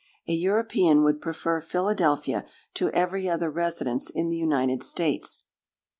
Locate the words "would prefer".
1.03-1.61